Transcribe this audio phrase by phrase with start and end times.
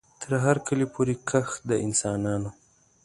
[0.21, 2.49] تر هر کلي پوري کښ د انسانانو